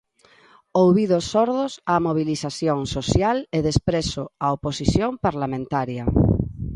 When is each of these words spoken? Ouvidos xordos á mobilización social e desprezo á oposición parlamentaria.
Ouvidos 0.83 1.25
xordos 1.31 1.73
á 1.91 1.95
mobilización 2.07 2.79
social 2.95 3.37
e 3.57 3.59
desprezo 3.67 4.23
á 4.45 4.47
oposición 4.57 5.11
parlamentaria. 5.25 6.03